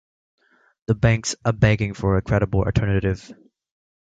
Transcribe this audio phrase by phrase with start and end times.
[0.87, 3.31] The banks are begging for a credible alternative.